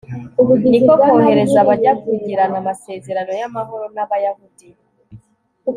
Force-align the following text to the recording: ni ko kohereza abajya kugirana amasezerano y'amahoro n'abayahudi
ni 0.69 0.79
ko 0.85 0.93
kohereza 1.03 1.57
abajya 1.63 1.91
kugirana 2.01 2.55
amasezerano 2.61 3.31
y'amahoro 3.39 3.85
n'abayahudi 3.95 4.69